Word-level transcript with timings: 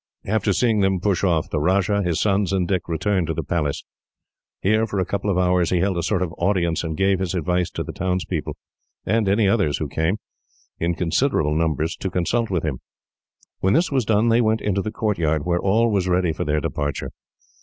After 0.25 0.51
seeing 0.51 0.79
them 0.79 0.99
push 0.99 1.23
off, 1.23 1.51
the 1.51 1.59
Rajah, 1.59 2.01
his 2.01 2.19
sons, 2.19 2.51
and 2.51 2.67
Dick 2.67 2.87
returned 2.87 3.27
to 3.27 3.35
the 3.35 3.43
palace. 3.43 3.83
Here 4.59 4.87
for 4.87 4.97
a 4.97 5.05
couple 5.05 5.29
of 5.29 5.37
hours 5.37 5.69
he 5.69 5.77
held 5.77 5.95
a 5.95 6.01
sort 6.01 6.23
of 6.23 6.33
audience, 6.39 6.83
and 6.83 6.97
gave 6.97 7.19
his 7.19 7.35
advice 7.35 7.69
to 7.69 7.83
the 7.83 7.91
townspeople 7.93 8.57
and 9.05 9.29
others 9.29 9.77
who 9.77 9.87
came, 9.87 10.17
in 10.79 10.95
considerable 10.95 11.53
numbers, 11.53 11.95
to 11.97 12.09
consult 12.09 12.49
with 12.49 12.63
him. 12.63 12.79
When 13.59 13.75
this 13.75 13.91
was 13.91 14.03
done 14.03 14.29
they 14.29 14.41
went 14.41 14.59
into 14.61 14.81
the 14.81 14.89
courtyard, 14.89 15.45
where 15.45 15.59
all 15.59 15.91
was 15.91 16.07
ready 16.07 16.33
for 16.33 16.45
their 16.45 16.61
departure. 16.61 17.11